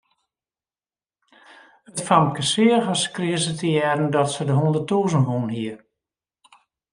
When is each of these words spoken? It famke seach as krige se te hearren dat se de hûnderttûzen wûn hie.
It 1.89 1.97
famke 2.07 2.43
seach 2.51 2.87
as 2.93 3.03
krige 3.13 3.39
se 3.43 3.53
te 3.59 3.69
hearren 3.75 4.09
dat 4.13 4.29
se 4.35 4.43
de 4.47 4.53
hûnderttûzen 4.57 5.27
wûn 5.29 5.49
hie. 5.55 5.75